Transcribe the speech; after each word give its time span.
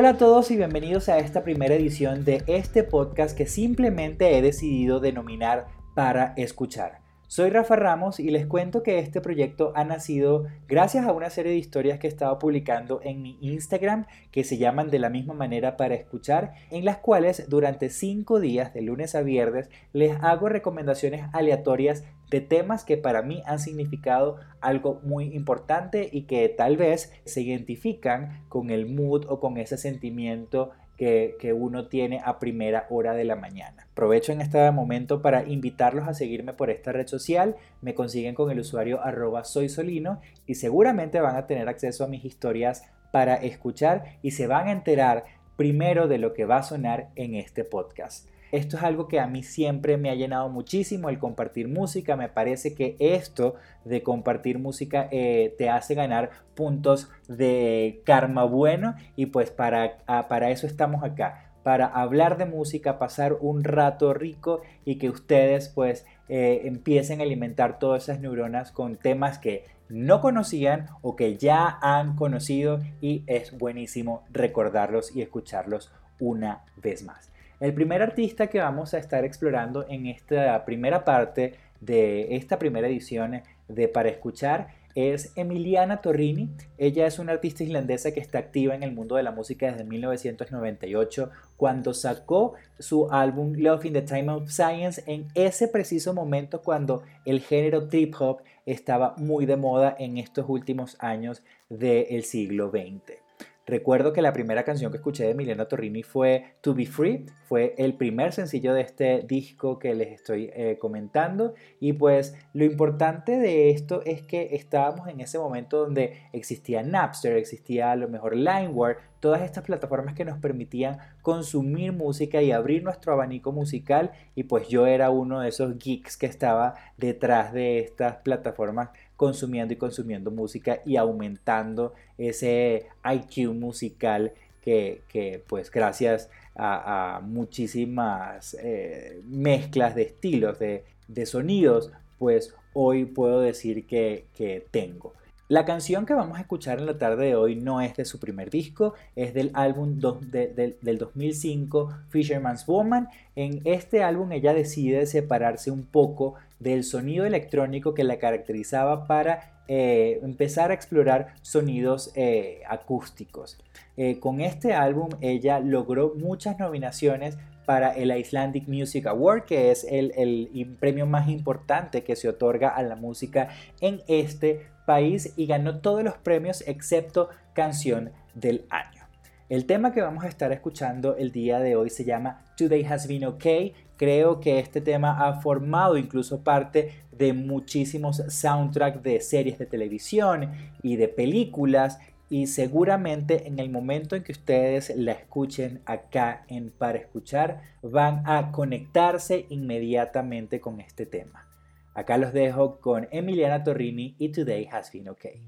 Hola 0.00 0.10
a 0.10 0.16
todos 0.16 0.52
y 0.52 0.56
bienvenidos 0.56 1.08
a 1.08 1.18
esta 1.18 1.42
primera 1.42 1.74
edición 1.74 2.24
de 2.24 2.44
este 2.46 2.84
podcast 2.84 3.36
que 3.36 3.46
simplemente 3.46 4.38
he 4.38 4.42
decidido 4.42 5.00
denominar 5.00 5.66
para 5.96 6.34
escuchar. 6.36 7.07
Soy 7.30 7.50
Rafa 7.50 7.76
Ramos 7.76 8.20
y 8.20 8.30
les 8.30 8.46
cuento 8.46 8.82
que 8.82 8.98
este 9.00 9.20
proyecto 9.20 9.72
ha 9.76 9.84
nacido 9.84 10.46
gracias 10.66 11.04
a 11.04 11.12
una 11.12 11.28
serie 11.28 11.52
de 11.52 11.58
historias 11.58 11.98
que 11.98 12.06
he 12.06 12.10
estado 12.10 12.38
publicando 12.38 13.02
en 13.04 13.20
mi 13.20 13.36
Instagram 13.42 14.06
que 14.32 14.44
se 14.44 14.56
llaman 14.56 14.88
de 14.88 14.98
la 14.98 15.10
misma 15.10 15.34
manera 15.34 15.76
para 15.76 15.94
escuchar, 15.94 16.54
en 16.70 16.86
las 16.86 16.96
cuales 16.96 17.46
durante 17.50 17.90
cinco 17.90 18.40
días 18.40 18.72
de 18.72 18.80
lunes 18.80 19.14
a 19.14 19.20
viernes 19.20 19.68
les 19.92 20.16
hago 20.22 20.48
recomendaciones 20.48 21.26
aleatorias 21.34 22.02
de 22.30 22.40
temas 22.40 22.84
que 22.84 22.96
para 22.96 23.20
mí 23.20 23.42
han 23.44 23.58
significado 23.58 24.36
algo 24.62 24.98
muy 25.02 25.26
importante 25.34 26.08
y 26.10 26.22
que 26.22 26.48
tal 26.48 26.78
vez 26.78 27.12
se 27.26 27.42
identifican 27.42 28.42
con 28.48 28.70
el 28.70 28.86
mood 28.86 29.26
o 29.28 29.38
con 29.38 29.58
ese 29.58 29.76
sentimiento 29.76 30.70
que, 30.98 31.52
uno 31.56 31.86
tiene 31.86 32.20
a 32.24 32.38
primera 32.38 32.86
hora 32.90 33.14
de 33.14 33.24
la 33.24 33.36
mañana. 33.36 33.86
Aprovecho 33.92 34.32
en 34.32 34.40
este 34.40 34.70
momento 34.72 35.22
para 35.22 35.48
invitarlos 35.48 36.08
a 36.08 36.14
seguirme 36.14 36.52
por 36.52 36.70
esta 36.70 36.92
red 36.92 37.06
social. 37.06 37.56
Me 37.80 37.94
consiguen 37.94 38.34
con 38.34 38.50
el 38.50 38.58
usuario 38.58 39.00
arroba 39.00 39.44
soy 39.44 39.68
solino 39.68 40.20
y 40.46 40.56
seguramente 40.56 41.20
van 41.20 41.36
a 41.36 41.46
tener 41.46 41.68
acceso 41.68 42.04
a 42.04 42.08
mis 42.08 42.24
historias 42.24 42.82
para 43.12 43.36
escuchar 43.36 44.18
y 44.22 44.32
se 44.32 44.48
van 44.48 44.66
a 44.66 44.72
enterar 44.72 45.24
primero 45.56 46.08
de 46.08 46.18
lo 46.18 46.34
que 46.34 46.44
va 46.44 46.58
a 46.58 46.62
sonar 46.62 47.10
en 47.14 47.34
este 47.34 47.64
podcast. 47.64 48.28
Esto 48.52 48.76
es 48.76 48.82
algo 48.82 49.08
que 49.08 49.20
a 49.20 49.26
mí 49.26 49.42
siempre 49.42 49.96
me 49.96 50.10
ha 50.10 50.14
llenado 50.14 50.48
muchísimo, 50.48 51.08
el 51.08 51.18
compartir 51.18 51.68
música. 51.68 52.16
Me 52.16 52.28
parece 52.28 52.74
que 52.74 52.96
esto 52.98 53.54
de 53.84 54.02
compartir 54.02 54.58
música 54.58 55.08
eh, 55.10 55.54
te 55.58 55.68
hace 55.68 55.94
ganar 55.94 56.30
puntos 56.54 57.10
de 57.28 58.02
karma 58.04 58.44
bueno 58.44 58.94
y 59.16 59.26
pues 59.26 59.50
para, 59.50 59.98
ah, 60.06 60.28
para 60.28 60.50
eso 60.50 60.66
estamos 60.66 61.04
acá 61.04 61.48
para 61.68 61.86
hablar 61.86 62.38
de 62.38 62.46
música, 62.46 62.98
pasar 62.98 63.36
un 63.40 63.62
rato 63.62 64.14
rico 64.14 64.62
y 64.86 64.96
que 64.96 65.10
ustedes 65.10 65.68
pues 65.68 66.06
eh, 66.30 66.62
empiecen 66.64 67.20
a 67.20 67.24
alimentar 67.24 67.78
todas 67.78 68.04
esas 68.04 68.20
neuronas 68.20 68.72
con 68.72 68.96
temas 68.96 69.38
que 69.38 69.66
no 69.90 70.22
conocían 70.22 70.86
o 71.02 71.14
que 71.14 71.36
ya 71.36 71.78
han 71.82 72.16
conocido 72.16 72.80
y 73.02 73.22
es 73.26 73.56
buenísimo 73.56 74.24
recordarlos 74.30 75.14
y 75.14 75.20
escucharlos 75.20 75.92
una 76.18 76.64
vez 76.76 77.02
más. 77.02 77.30
El 77.60 77.74
primer 77.74 78.02
artista 78.02 78.46
que 78.46 78.60
vamos 78.60 78.94
a 78.94 78.98
estar 78.98 79.24
explorando 79.24 79.84
en 79.88 80.06
esta 80.06 80.64
primera 80.64 81.04
parte 81.04 81.54
de 81.80 82.36
esta 82.36 82.56
primera 82.56 82.86
edición 82.86 83.42
de 83.66 83.88
Para 83.88 84.10
Escuchar 84.10 84.68
es 84.94 85.32
Emiliana 85.34 86.00
Torrini. 86.00 86.50
Ella 86.76 87.08
es 87.08 87.18
una 87.18 87.32
artista 87.32 87.64
islandesa 87.64 88.12
que 88.12 88.20
está 88.20 88.38
activa 88.38 88.76
en 88.76 88.84
el 88.84 88.92
mundo 88.92 89.16
de 89.16 89.24
la 89.24 89.32
música 89.32 89.72
desde 89.72 89.82
1998, 89.82 91.30
cuando 91.56 91.94
sacó 91.94 92.54
su 92.78 93.10
álbum 93.10 93.54
Love 93.56 93.86
in 93.86 93.92
the 93.92 94.02
Time 94.02 94.30
of 94.30 94.50
Science 94.50 95.02
en 95.08 95.26
ese 95.34 95.66
preciso 95.66 96.14
momento 96.14 96.62
cuando 96.62 97.02
el 97.24 97.40
género 97.40 97.88
trip 97.88 98.14
hop 98.20 98.42
estaba 98.66 99.14
muy 99.16 99.46
de 99.46 99.56
moda 99.56 99.96
en 99.98 100.16
estos 100.16 100.46
últimos 100.48 100.96
años 101.00 101.42
del 101.68 102.22
siglo 102.22 102.70
XX. 102.70 103.27
Recuerdo 103.68 104.14
que 104.14 104.22
la 104.22 104.32
primera 104.32 104.64
canción 104.64 104.90
que 104.90 104.96
escuché 104.96 105.24
de 105.24 105.32
Emiliana 105.32 105.68
Torrini 105.68 106.02
fue 106.02 106.54
To 106.62 106.74
Be 106.74 106.86
Free, 106.86 107.26
fue 107.44 107.74
el 107.76 107.98
primer 107.98 108.32
sencillo 108.32 108.72
de 108.72 108.80
este 108.80 109.24
disco 109.28 109.78
que 109.78 109.94
les 109.94 110.08
estoy 110.08 110.50
eh, 110.54 110.78
comentando. 110.80 111.52
Y 111.78 111.92
pues 111.92 112.34
lo 112.54 112.64
importante 112.64 113.38
de 113.38 113.68
esto 113.68 114.00
es 114.06 114.22
que 114.22 114.54
estábamos 114.56 115.08
en 115.08 115.20
ese 115.20 115.38
momento 115.38 115.80
donde 115.80 116.14
existía 116.32 116.82
Napster, 116.82 117.36
existía 117.36 117.92
a 117.92 117.96
lo 117.96 118.08
mejor 118.08 118.36
LimeWire, 118.36 118.96
todas 119.20 119.42
estas 119.42 119.64
plataformas 119.64 120.14
que 120.14 120.24
nos 120.24 120.38
permitían 120.38 120.98
consumir 121.20 121.92
música 121.92 122.40
y 122.40 122.52
abrir 122.52 122.82
nuestro 122.82 123.12
abanico 123.12 123.52
musical. 123.52 124.12
Y 124.34 124.44
pues 124.44 124.68
yo 124.68 124.86
era 124.86 125.10
uno 125.10 125.40
de 125.40 125.50
esos 125.50 125.78
geeks 125.78 126.16
que 126.16 126.26
estaba 126.26 126.74
detrás 126.96 127.52
de 127.52 127.80
estas 127.80 128.16
plataformas 128.16 128.90
consumiendo 129.18 129.74
y 129.74 129.76
consumiendo 129.76 130.30
música 130.30 130.80
y 130.86 130.96
aumentando 130.96 131.92
ese 132.16 132.86
IQ 133.04 133.52
musical 133.52 134.32
que, 134.62 135.42
pues 135.48 135.72
gracias 135.72 136.30
a, 136.54 137.20
muchísimas 137.24 138.54
eh, 138.62 139.20
mezclas 139.26 139.96
de 139.96 140.02
estilos, 140.02 140.58
de, 140.60 140.84
sonidos, 141.26 141.90
pues 142.18 142.54
hoy 142.74 143.06
puedo 143.06 143.40
decir 143.40 143.86
que, 143.86 144.26
que 144.36 144.64
tengo. 144.70 145.14
La 145.48 145.64
canción 145.64 146.04
que 146.04 146.12
vamos 146.12 146.36
a 146.36 146.42
escuchar 146.42 146.78
en 146.78 146.84
la 146.84 146.98
tarde 146.98 147.28
de 147.28 147.34
hoy 147.34 147.56
no 147.56 147.80
es 147.80 147.96
de 147.96 148.04
su 148.04 148.20
primer 148.20 148.50
disco, 148.50 148.92
es 149.16 149.32
del 149.32 149.50
álbum 149.54 149.98
del 149.98 150.98
2005 150.98 151.88
Fisherman's 152.10 152.66
Woman. 152.66 153.08
En 153.34 153.62
este 153.64 154.02
álbum 154.02 154.30
ella 154.32 154.52
decide 154.52 155.06
separarse 155.06 155.70
un 155.70 155.84
poco 155.84 156.34
del 156.58 156.84
sonido 156.84 157.24
electrónico 157.24 157.94
que 157.94 158.04
la 158.04 158.18
caracterizaba 158.18 159.06
para 159.06 159.62
eh, 159.68 160.20
empezar 160.22 160.70
a 160.70 160.74
explorar 160.74 161.34
sonidos 161.40 162.12
eh, 162.14 162.60
acústicos. 162.68 163.58
Eh, 163.96 164.20
con 164.20 164.42
este 164.42 164.74
álbum 164.74 165.08
ella 165.22 165.60
logró 165.60 166.12
muchas 166.14 166.58
nominaciones 166.58 167.38
para 167.68 167.90
el 167.90 168.16
Icelandic 168.16 168.66
Music 168.66 169.04
Award, 169.04 169.44
que 169.44 169.70
es 169.70 169.84
el, 169.90 170.74
premio 170.80 171.04
más 171.04 171.28
importante 171.28 172.02
que 172.02 172.16
se 172.16 172.26
otorga 172.26 172.70
a 172.70 172.82
la 172.82 172.96
música 172.96 173.50
en 173.82 174.00
este 174.08 174.68
país 174.86 175.34
y 175.36 175.44
ganó 175.44 175.80
todos 175.80 176.02
los 176.02 176.16
premios 176.16 176.64
excepto 176.66 177.28
canción 177.52 178.10
del 178.32 178.64
año. 178.70 179.02
El 179.50 179.66
tema 179.66 179.92
que 179.92 180.00
vamos 180.00 180.24
a 180.24 180.28
estar 180.28 180.50
escuchando 180.50 181.14
el 181.18 181.30
día 181.30 181.58
de 181.58 181.76
hoy 181.76 181.90
se 181.90 182.06
llama 182.06 182.42
Today 182.56 182.86
Has 182.86 183.06
Been 183.06 183.26
Okay. 183.26 183.74
Creo 183.98 184.40
que 184.40 184.60
este 184.60 184.80
tema 184.80 185.28
ha 185.28 185.42
formado 185.42 185.98
incluso 185.98 186.42
parte 186.42 187.02
de 187.12 187.34
muchísimos 187.34 188.22
soundtracks 188.28 189.02
de 189.02 189.20
series 189.20 189.58
de 189.58 189.66
televisión 189.66 190.52
y 190.82 190.96
de 190.96 191.08
películas 191.08 191.98
y 192.30 192.46
seguramente 192.46 193.46
en 193.46 193.58
el 193.58 193.70
momento 193.70 194.16
en 194.16 194.22
que 194.22 194.32
ustedes 194.32 194.94
la 194.96 195.12
escuchen 195.12 195.80
acá 195.86 196.44
en 196.48 196.70
Para 196.70 196.98
Escuchar 196.98 197.62
van 197.82 198.22
a 198.26 198.52
conectarse 198.52 199.46
inmediatamente 199.48 200.60
con 200.60 200.80
este 200.80 201.06
tema. 201.06 201.46
Acá 201.94 202.18
los 202.18 202.32
dejo 202.32 202.80
con 202.80 203.08
Emiliana 203.10 203.64
Torrini 203.64 204.14
y 204.18 204.28
Today 204.28 204.68
Has 204.70 204.92
Been 204.92 205.08
Okay. 205.08 205.42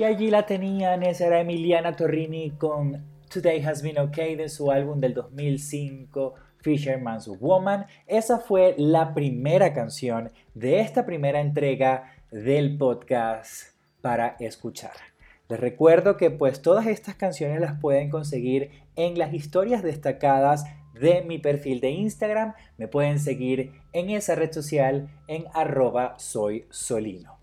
Y 0.00 0.04
allí 0.04 0.30
la 0.30 0.46
tenían, 0.46 1.02
esa 1.02 1.26
era 1.26 1.40
Emiliana 1.40 1.94
Torrini 1.94 2.52
con 2.52 3.04
Today 3.30 3.62
Has 3.62 3.82
Been 3.82 3.98
Okay 3.98 4.34
de 4.34 4.48
su 4.48 4.70
álbum 4.70 4.98
del 4.98 5.12
2005, 5.12 6.36
Fisherman's 6.56 7.28
Woman. 7.38 7.84
Esa 8.06 8.38
fue 8.38 8.74
la 8.78 9.12
primera 9.12 9.74
canción 9.74 10.32
de 10.54 10.80
esta 10.80 11.04
primera 11.04 11.42
entrega 11.42 12.14
del 12.30 12.78
podcast 12.78 13.74
para 14.00 14.36
escuchar. 14.40 14.94
Les 15.50 15.60
recuerdo 15.60 16.16
que 16.16 16.30
pues 16.30 16.62
todas 16.62 16.86
estas 16.86 17.16
canciones 17.16 17.60
las 17.60 17.78
pueden 17.78 18.08
conseguir 18.08 18.70
en 18.96 19.18
las 19.18 19.34
historias 19.34 19.82
destacadas 19.82 20.64
de 20.94 21.20
mi 21.24 21.36
perfil 21.36 21.82
de 21.82 21.90
Instagram. 21.90 22.54
Me 22.78 22.88
pueden 22.88 23.18
seguir 23.18 23.72
en 23.92 24.08
esa 24.08 24.34
red 24.34 24.50
social 24.50 25.10
en 25.28 25.44
arroba 25.52 26.14
soy 26.18 26.64
solino. 26.70 27.39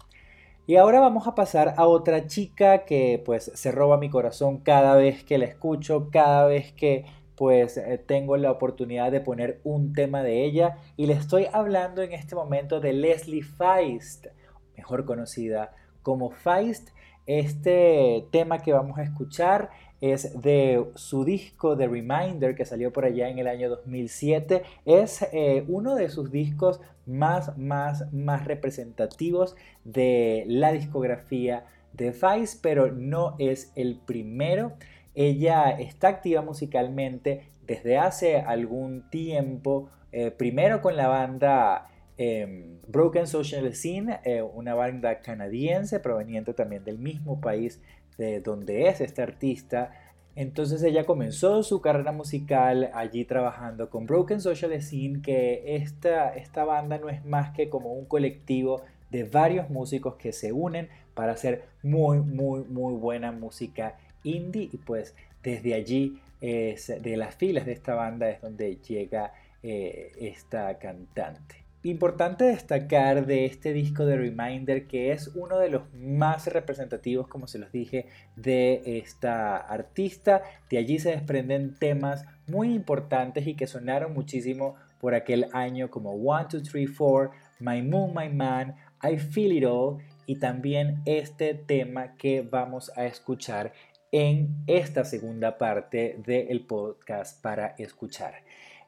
Y 0.69 0.75
ahora 0.75 0.99
vamos 0.99 1.27
a 1.27 1.33
pasar 1.33 1.75
a 1.77 1.87
otra 1.87 2.27
chica 2.27 2.83
que 2.83 3.23
pues 3.25 3.49
se 3.55 3.71
roba 3.71 3.97
mi 3.97 4.09
corazón 4.09 4.57
cada 4.57 4.95
vez 4.95 5.23
que 5.23 5.37
la 5.37 5.45
escucho, 5.45 6.09
cada 6.11 6.45
vez 6.45 6.73
que 6.73 7.05
pues 7.35 7.77
eh, 7.77 7.97
tengo 8.05 8.35
la 8.35 8.51
oportunidad 8.51 9.13
de 9.13 9.21
poner 9.21 9.61
un 9.63 9.93
tema 9.93 10.23
de 10.23 10.43
ella 10.43 10.79
y 10.97 11.05
le 11.05 11.13
estoy 11.13 11.47
hablando 11.53 12.01
en 12.01 12.11
este 12.11 12.35
momento 12.35 12.81
de 12.81 12.91
Leslie 12.91 13.43
Feist, 13.43 14.27
mejor 14.75 15.05
conocida 15.05 15.71
como 16.01 16.31
Feist. 16.31 16.89
Este 17.27 18.27
tema 18.33 18.59
que 18.59 18.73
vamos 18.73 18.97
a 18.97 19.03
escuchar 19.03 19.69
es 20.01 20.41
de 20.41 20.85
su 20.95 21.25
disco 21.25 21.75
The 21.75 21.87
Reminder 21.87 22.55
que 22.55 22.65
salió 22.65 22.93
por 22.93 23.05
allá 23.05 23.29
en 23.29 23.39
el 23.39 23.47
año 23.47 23.69
2007. 23.69 24.63
Es 24.85 25.23
eh, 25.33 25.65
uno 25.67 25.95
de 25.95 26.09
sus 26.09 26.31
discos 26.31 26.81
más, 27.05 27.57
más, 27.57 28.11
más 28.13 28.45
representativos 28.45 29.55
de 29.83 30.43
la 30.47 30.71
discografía 30.71 31.65
de 31.93 32.11
Vice, 32.11 32.59
pero 32.61 32.91
no 32.91 33.35
es 33.39 33.71
el 33.75 33.99
primero. 34.05 34.73
Ella 35.15 35.71
está 35.71 36.09
activa 36.09 36.41
musicalmente 36.41 37.49
desde 37.65 37.97
hace 37.97 38.37
algún 38.37 39.09
tiempo, 39.09 39.89
eh, 40.11 40.31
primero 40.31 40.81
con 40.81 40.95
la 40.95 41.07
banda 41.07 41.87
eh, 42.17 42.77
Broken 42.87 43.27
Social 43.27 43.73
Scene, 43.75 44.19
eh, 44.23 44.41
una 44.41 44.73
banda 44.73 45.21
canadiense 45.21 45.99
proveniente 45.99 46.53
también 46.53 46.83
del 46.83 46.97
mismo 46.97 47.39
país 47.39 47.81
de 48.17 48.41
donde 48.41 48.87
es 48.87 49.01
este 49.01 49.21
artista. 49.21 49.91
Entonces 50.35 50.83
ella 50.83 51.05
comenzó 51.05 51.63
su 51.63 51.81
carrera 51.81 52.11
musical 52.11 52.91
allí 52.93 53.25
trabajando 53.25 53.89
con 53.89 54.05
Broken 54.05 54.39
Social 54.39 54.79
Scene, 54.81 55.21
que 55.21 55.75
esta, 55.75 56.35
esta 56.35 56.63
banda 56.63 56.99
no 56.99 57.09
es 57.09 57.25
más 57.25 57.51
que 57.55 57.69
como 57.69 57.93
un 57.93 58.05
colectivo 58.05 58.81
de 59.09 59.23
varios 59.23 59.69
músicos 59.69 60.15
que 60.15 60.31
se 60.33 60.51
unen 60.51 60.89
para 61.13 61.31
hacer 61.31 61.63
muy, 61.81 62.19
muy, 62.19 62.63
muy 62.65 62.93
buena 62.93 63.31
música 63.31 63.97
indie. 64.23 64.69
Y 64.71 64.77
pues 64.77 65.15
desde 65.41 65.73
allí, 65.73 66.21
es, 66.39 66.87
de 67.01 67.17
las 67.17 67.35
filas 67.35 67.65
de 67.65 67.71
esta 67.71 67.95
banda, 67.95 68.29
es 68.29 68.41
donde 68.41 68.75
llega 68.77 69.33
eh, 69.63 70.11
esta 70.19 70.77
cantante. 70.77 71.66
Importante 71.87 72.43
destacar 72.43 73.25
de 73.25 73.45
este 73.45 73.71
disco 73.71 74.05
de 74.05 74.17
Reminder 74.17 74.87
que 74.87 75.13
es 75.13 75.29
uno 75.35 75.57
de 75.57 75.69
los 75.69 75.83
más 75.93 76.45
representativos, 76.47 77.29
como 77.29 77.47
se 77.47 77.59
los 77.59 77.71
dije, 77.71 78.07
de 78.35 78.81
esta 78.97 79.55
artista. 79.55 80.43
De 80.69 80.79
allí 80.79 80.99
se 80.99 81.11
desprenden 81.11 81.75
temas 81.79 82.25
muy 82.45 82.73
importantes 82.73 83.47
y 83.47 83.55
que 83.55 83.67
sonaron 83.67 84.13
muchísimo 84.13 84.75
por 84.99 85.15
aquel 85.15 85.47
año 85.53 85.89
como 85.89 86.11
1, 86.11 86.49
2, 86.51 86.63
3, 86.69 86.89
4, 86.97 87.31
My 87.59 87.81
Moon, 87.81 88.13
My 88.13 88.27
Man, 88.27 88.75
I 89.01 89.17
Feel 89.17 89.53
It 89.53 89.63
All 89.65 89.99
y 90.25 90.39
también 90.39 91.01
este 91.05 91.53
tema 91.53 92.17
que 92.17 92.41
vamos 92.41 92.91
a 92.97 93.05
escuchar 93.05 93.71
en 94.11 94.57
esta 94.67 95.05
segunda 95.05 95.57
parte 95.57 96.19
del 96.25 96.65
podcast 96.65 97.41
para 97.41 97.75
escuchar. 97.77 98.33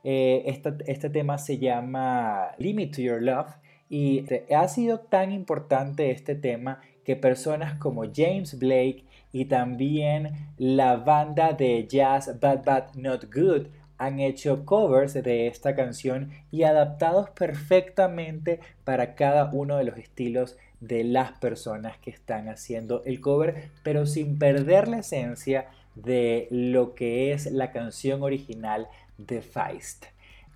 Eh, 0.04 0.62
este 0.88 1.10
tema 1.10 1.38
se 1.38 1.58
llama 1.58 2.52
Limit 2.58 2.96
to 2.96 3.02
Your 3.02 3.22
Love 3.22 3.52
y 3.90 4.26
ha 4.54 4.68
sido 4.68 5.00
tan 5.00 5.32
importante 5.32 6.12
este 6.12 6.36
tema 6.36 6.82
que 7.04 7.16
personas 7.16 7.78
como 7.80 8.04
James 8.14 8.58
Blake 8.60 9.04
y 9.32 9.46
también 9.46 10.54
la 10.58 10.98
banda 10.98 11.54
de 11.54 11.88
jazz 11.88 12.40
Bad 12.40 12.64
Bad 12.64 12.94
Not 12.96 13.34
Good 13.34 13.68
han 13.98 14.20
hecho 14.20 14.66
covers 14.66 15.14
de 15.14 15.48
esta 15.48 15.76
canción 15.76 16.32
y 16.52 16.64
adaptados 16.64 17.30
perfectamente 17.32 18.62
para 18.86 19.14
cada 19.14 19.52
uno 19.52 19.78
de 19.78 19.84
los 19.84 19.98
estilos 19.98 20.58
de 20.80 21.04
las 21.04 21.34
personas 21.34 21.98
que 21.98 22.10
están 22.10 22.48
haciendo 22.48 23.04
el 23.04 23.20
cover, 23.20 23.70
pero 23.84 24.06
sin 24.06 24.40
perder 24.40 24.88
la 24.88 25.00
esencia 25.00 25.68
de 25.96 26.48
lo 26.50 26.96
que 26.96 27.34
es 27.34 27.52
la 27.52 27.72
canción 27.72 28.24
original 28.24 28.88
de 29.20 29.42
Feist. 29.42 30.06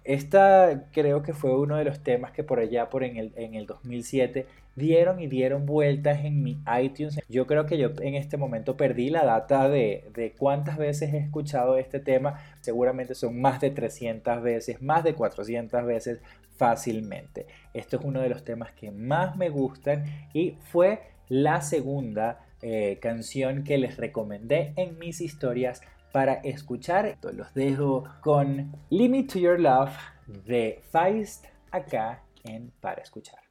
Esta 0.04 0.86
creo 0.92 1.24
que 1.24 1.34
fue 1.34 1.56
uno 1.56 1.78
de 1.78 1.86
los 1.86 2.02
temas 2.02 2.32
que 2.32 2.44
por 2.44 2.60
allá 2.60 2.90
por 2.90 3.04
en 3.04 3.16
el, 3.16 3.32
en 3.38 3.54
el 3.54 3.66
2007 3.66 4.46
dieron 4.76 5.22
y 5.22 5.28
dieron 5.28 5.66
vueltas 5.66 6.26
en 6.26 6.44
mi 6.44 6.58
iTunes. 6.82 7.20
Yo 7.30 7.48
creo 7.48 7.66
que 7.66 7.78
yo 7.78 7.92
en 8.02 8.16
este 8.16 8.36
momento 8.36 8.76
perdí 8.76 9.10
la 9.10 9.24
data 9.24 9.70
de, 9.70 10.10
de 10.14 10.32
cuántas 10.32 10.78
veces 10.78 11.14
he 11.14 11.20
escuchado 11.20 11.78
este 11.78 12.00
tema. 12.00 12.42
Seguramente 12.60 13.16
son 13.16 13.40
más 13.40 13.62
de 13.62 13.70
300 13.70 14.42
veces, 14.42 14.82
más 14.82 15.06
de 15.06 15.14
400 15.14 15.86
veces 15.86 16.20
fácilmente. 16.58 17.48
Esto 17.74 17.98
es 17.98 18.04
uno 18.04 18.20
de 18.20 18.30
los 18.30 18.44
temas 18.44 18.74
que 18.74 18.92
más 18.92 19.38
me 19.38 19.50
gustan 19.50 20.04
y 20.34 20.58
fue 20.72 21.02
la 21.30 21.62
segunda 21.62 22.46
eh, 22.62 23.00
canción 23.02 23.64
que 23.64 23.78
les 23.78 23.98
recomendé 23.98 24.74
en 24.76 24.98
mis 25.00 25.22
historias 25.22 25.82
para 26.14 26.36
escuchar. 26.36 27.18
Los 27.34 27.54
dejo 27.54 28.06
con 28.22 28.72
Limit 28.90 29.34
to 29.34 29.40
Your 29.40 29.60
Love 29.60 29.98
de 30.28 30.82
Feist 30.92 31.46
acá 31.72 32.24
en 32.46 32.72
Para 32.80 33.02
Escuchar. 33.02 33.43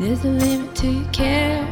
There's 0.00 0.24
a 0.24 0.28
limit 0.28 0.74
to 0.76 0.86
your 0.90 1.12
care. 1.12 1.68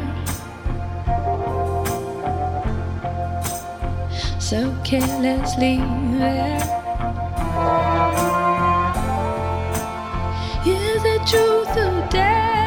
So 4.38 4.76
carelessly 4.85 5.78
there. 6.18 6.58
Is 10.66 11.04
it 11.04 11.26
truth 11.26 11.68
oh, 11.75 12.02
or 12.02 12.08
dare? 12.11 12.58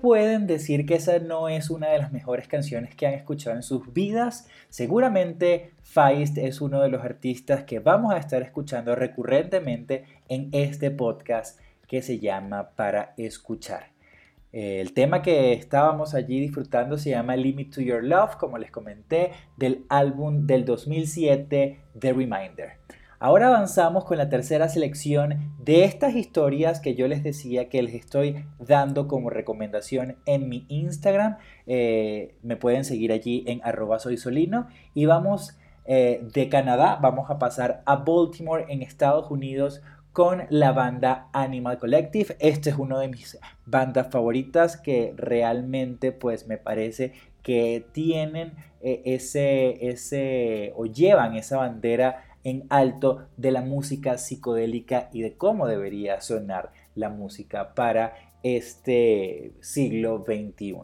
pueden 0.00 0.46
decir 0.46 0.86
que 0.86 0.94
esa 0.94 1.18
no 1.18 1.48
es 1.48 1.70
una 1.70 1.88
de 1.88 1.98
las 1.98 2.12
mejores 2.12 2.48
canciones 2.48 2.94
que 2.94 3.06
han 3.06 3.14
escuchado 3.14 3.56
en 3.56 3.62
sus 3.62 3.92
vidas, 3.92 4.48
seguramente 4.68 5.72
Feist 5.82 6.38
es 6.38 6.60
uno 6.60 6.80
de 6.82 6.88
los 6.88 7.02
artistas 7.02 7.64
que 7.64 7.78
vamos 7.78 8.12
a 8.12 8.18
estar 8.18 8.42
escuchando 8.42 8.94
recurrentemente 8.94 10.04
en 10.28 10.48
este 10.52 10.90
podcast 10.90 11.60
que 11.86 12.02
se 12.02 12.18
llama 12.18 12.70
Para 12.76 13.14
Escuchar. 13.16 13.90
Eh, 14.52 14.80
el 14.80 14.92
tema 14.92 15.22
que 15.22 15.52
estábamos 15.52 16.14
allí 16.14 16.40
disfrutando 16.40 16.98
se 16.98 17.10
llama 17.10 17.36
Limit 17.36 17.74
to 17.74 17.80
Your 17.80 18.02
Love, 18.02 18.36
como 18.36 18.58
les 18.58 18.70
comenté, 18.70 19.32
del 19.56 19.84
álbum 19.88 20.46
del 20.46 20.64
2007, 20.64 21.80
The 21.98 22.12
Reminder. 22.12 22.72
Ahora 23.22 23.48
avanzamos 23.48 24.06
con 24.06 24.16
la 24.16 24.30
tercera 24.30 24.70
selección 24.70 25.52
de 25.58 25.84
estas 25.84 26.14
historias 26.14 26.80
que 26.80 26.94
yo 26.94 27.06
les 27.06 27.22
decía 27.22 27.68
que 27.68 27.82
les 27.82 27.94
estoy 27.94 28.46
dando 28.58 29.08
como 29.08 29.28
recomendación 29.28 30.16
en 30.24 30.48
mi 30.48 30.64
Instagram. 30.68 31.36
Eh, 31.66 32.34
me 32.42 32.56
pueden 32.56 32.82
seguir 32.82 33.12
allí 33.12 33.44
en 33.46 33.60
arroba 33.62 33.98
soy 33.98 34.16
solino 34.16 34.68
y 34.94 35.04
vamos 35.04 35.58
eh, 35.84 36.26
de 36.32 36.48
Canadá, 36.48 36.98
vamos 37.02 37.28
a 37.28 37.38
pasar 37.38 37.82
a 37.84 37.96
Baltimore 37.96 38.64
en 38.70 38.80
Estados 38.80 39.30
Unidos 39.30 39.82
con 40.14 40.44
la 40.48 40.72
banda 40.72 41.28
Animal 41.34 41.76
Collective. 41.76 42.36
Este 42.38 42.70
es 42.70 42.76
uno 42.76 43.00
de 43.00 43.08
mis 43.08 43.38
bandas 43.66 44.08
favoritas 44.10 44.78
que 44.78 45.12
realmente 45.18 46.12
pues 46.12 46.46
me 46.46 46.56
parece 46.56 47.12
que 47.42 47.84
tienen 47.92 48.54
eh, 48.80 49.02
ese, 49.04 49.90
ese 49.90 50.72
o 50.74 50.86
llevan 50.86 51.36
esa 51.36 51.58
bandera 51.58 52.24
en 52.44 52.66
alto 52.70 53.28
de 53.36 53.50
la 53.50 53.62
música 53.62 54.18
psicodélica 54.18 55.08
y 55.12 55.22
de 55.22 55.36
cómo 55.36 55.66
debería 55.66 56.20
sonar 56.20 56.72
la 56.94 57.08
música 57.08 57.74
para 57.74 58.14
este 58.42 59.52
siglo 59.60 60.24
XXI. 60.24 60.74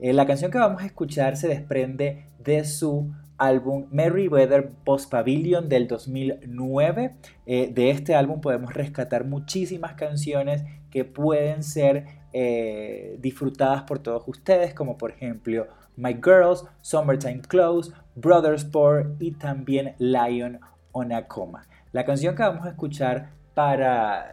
Eh, 0.00 0.12
la 0.12 0.26
canción 0.26 0.50
que 0.50 0.58
vamos 0.58 0.82
a 0.82 0.86
escuchar 0.86 1.36
se 1.36 1.48
desprende 1.48 2.26
de 2.38 2.64
su 2.64 3.12
álbum 3.36 3.86
Merryweather 3.90 4.70
Post 4.84 5.10
Pavilion 5.10 5.68
del 5.68 5.86
2009. 5.88 7.16
Eh, 7.46 7.70
de 7.72 7.90
este 7.90 8.14
álbum 8.14 8.40
podemos 8.40 8.74
rescatar 8.74 9.24
muchísimas 9.24 9.94
canciones 9.94 10.64
que 10.90 11.04
pueden 11.04 11.62
ser 11.62 12.06
eh, 12.32 13.16
disfrutadas 13.20 13.82
por 13.84 14.00
todos 14.00 14.24
ustedes, 14.26 14.74
como 14.74 14.98
por 14.98 15.12
ejemplo 15.12 15.66
My 15.96 16.14
Girls, 16.14 16.64
Summertime 16.80 17.40
Clothes, 17.40 17.92
Brother 18.20 18.54
Sport 18.54 19.20
y 19.20 19.32
también 19.32 19.94
Lion 19.98 20.58
on 20.92 21.12
a 21.12 21.26
Coma. 21.26 21.66
La 21.92 22.04
canción 22.04 22.34
que 22.34 22.42
vamos 22.42 22.66
a 22.66 22.70
escuchar 22.70 23.30
para 23.54 24.26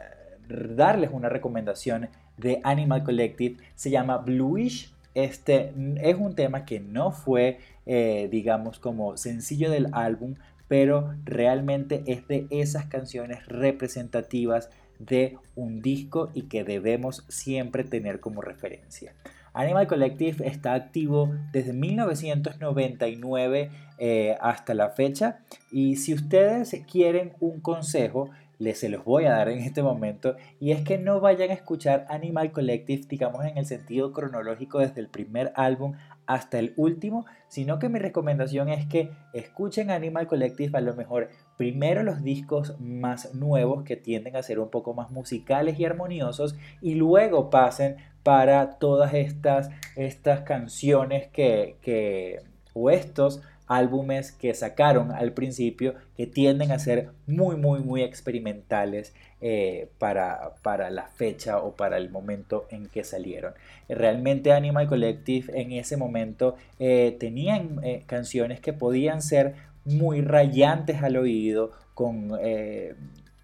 darles 0.48 1.12
una 1.14 1.30
recomendación 1.30 2.10
de 2.38 2.60
Animal 2.64 3.04
Collective 3.04 3.58
se 3.76 3.92
llama 3.92 4.18
Bluish. 4.18 4.92
Este 5.14 5.72
es 6.02 6.16
un 6.18 6.36
tema 6.36 6.66
que 6.66 6.80
no 6.80 7.12
fue, 7.12 7.60
eh, 7.86 8.28
digamos, 8.32 8.80
como 8.80 9.18
sencillo 9.18 9.70
del 9.70 9.88
álbum, 9.94 10.36
pero 10.68 11.14
realmente 11.24 12.04
es 12.08 12.28
de 12.28 12.48
esas 12.50 12.88
canciones 12.88 13.46
representativas 13.46 14.70
de 14.98 15.38
un 15.56 15.82
disco 15.82 16.32
y 16.34 16.44
que 16.44 16.64
debemos 16.64 17.24
siempre 17.28 17.84
tener 17.84 18.20
como 18.20 18.42
referencia. 18.42 19.14
Animal 19.56 19.88
Collective 19.88 20.46
está 20.46 20.74
activo 20.74 21.34
desde 21.54 21.72
1999 21.72 23.72
eh, 23.98 24.36
hasta 24.42 24.74
la 24.74 24.90
fecha. 24.90 25.40
Y 25.72 25.96
si 25.96 26.14
ustedes 26.14 26.76
quieren 26.92 27.32
un 27.40 27.62
consejo, 27.62 28.32
les 28.60 28.80
se 28.80 28.90
los 28.90 29.04
voy 29.04 29.26
a 29.26 29.32
dar 29.32 29.50
en 29.50 29.60
este 29.60 29.84
momento 29.84 30.36
y 30.60 30.72
es 30.72 30.82
que 30.82 30.98
no 30.98 31.20
vayan 31.20 31.52
a 31.52 31.54
escuchar 31.54 32.06
Animal 32.10 32.52
Collective 32.52 33.06
digamos 33.08 33.44
en 33.46 33.58
el 33.58 33.66
sentido 33.66 34.14
cronológico 34.14 34.80
desde 34.80 35.02
el 35.02 35.10
primer 35.10 35.52
álbum 35.56 35.94
hasta 36.26 36.58
el 36.58 36.74
último, 36.78 37.26
sino 37.50 37.80
que 37.80 37.90
mi 37.90 38.00
recomendación 38.00 38.70
es 38.70 38.88
que 38.88 39.12
escuchen 39.34 39.92
Animal 39.92 40.28
Collective 40.28 40.78
a 40.78 40.82
lo 40.82 40.96
mejor 40.96 41.30
primero 41.58 42.04
los 42.04 42.24
discos 42.24 42.80
más 42.80 43.34
nuevos 43.34 43.84
que 43.84 43.96
tienden 43.96 44.36
a 44.36 44.44
ser 44.44 44.60
un 44.60 44.70
poco 44.70 44.94
más 44.94 45.12
musicales 45.12 45.80
y 45.80 45.86
armoniosos 45.86 46.56
y 46.82 46.96
luego 46.96 47.50
pasen 47.50 47.98
para 48.24 48.78
todas 48.80 49.14
estas, 49.14 49.70
estas 49.96 50.42
canciones 50.42 51.28
que, 51.28 51.78
que 51.82 52.42
o 52.74 52.90
estos 52.90 53.42
álbumes 53.68 54.32
que 54.32 54.54
sacaron 54.54 55.12
al 55.12 55.34
principio 55.34 55.96
que 56.16 56.28
tienden 56.28 56.72
a 56.72 56.80
ser 56.80 57.10
muy 57.26 57.56
muy 57.56 57.80
muy 57.80 58.04
experimentales 58.04 59.14
eh, 59.42 59.90
para, 59.98 60.56
para, 60.62 60.90
la 60.90 61.08
fecha 61.08 61.60
o 61.60 61.76
para 61.76 61.98
el 61.98 62.10
momento 62.10 62.68
en 62.70 62.88
que 62.88 63.04
salieron. 63.04 63.54
Realmente 63.90 64.52
Animal 64.52 64.88
Collective 64.88 65.60
en 65.60 65.72
ese 65.72 65.98
momento 65.98 66.56
eh, 66.80 67.16
tenían 67.20 67.80
eh, 67.84 68.04
canciones 68.08 68.60
que 68.60 68.74
podían 68.74 69.22
ser 69.22 69.56
muy 69.86 70.22
rayantes 70.22 71.02
al 71.04 71.18
oído, 71.18 71.72
con 71.94 72.32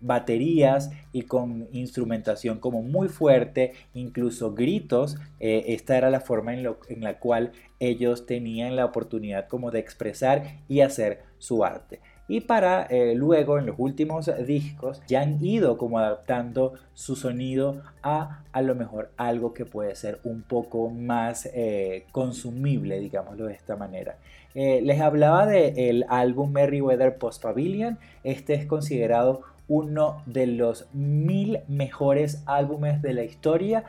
baterías 0.01 0.89
y 1.13 1.21
con 1.23 1.67
instrumentación 1.71 2.59
como 2.59 2.81
muy 2.81 3.07
fuerte, 3.07 3.73
incluso 3.93 4.53
gritos. 4.53 5.17
esta 5.39 5.97
era 5.97 6.09
la 6.09 6.19
forma 6.19 6.53
en, 6.53 6.67
en, 6.89 7.03
la 7.03 7.19
cual 7.19 7.51
ellos 7.79 8.25
tenían 8.25 8.75
la 8.75 8.85
oportunidad 8.85 9.47
como 9.47 9.71
de 9.71 9.79
expresar 9.79 10.59
y 10.67 10.81
hacer 10.81 11.21
su 11.37 11.63
arte 11.63 11.99
y 12.27 12.41
para 12.41 12.83
eh, 12.83 13.13
luego 13.15 13.57
en 13.57 13.65
los 13.65 13.75
últimos 13.77 14.31
discos 14.45 15.01
ya 15.07 15.21
han 15.21 15.43
ido 15.43 15.77
como 15.77 15.99
adaptando 15.99 16.73
su 16.93 17.15
sonido 17.15 17.81
a 18.03 18.43
a 18.51 18.61
lo 18.61 18.75
mejor 18.75 19.11
algo 19.17 19.53
que 19.53 19.65
puede 19.65 19.95
ser 19.95 20.19
un 20.23 20.41
poco 20.41 20.89
más 20.89 21.49
eh, 21.53 22.05
consumible, 22.11 22.99
digámoslo 22.99 23.45
de 23.45 23.53
esta 23.53 23.75
manera. 23.75 24.17
Eh, 24.53 24.81
les 24.81 24.99
hablaba 24.99 25.45
del 25.45 26.05
álbum 26.09 26.51
Merryweather 26.51 27.17
Post 27.17 27.43
Pavilion, 27.43 27.97
este 28.23 28.53
es 28.53 28.65
considerado 28.65 29.41
uno 29.67 30.21
de 30.25 30.47
los 30.47 30.87
mil 30.93 31.59
mejores 31.69 32.43
álbumes 32.45 33.01
de 33.01 33.13
la 33.13 33.23
historia 33.23 33.85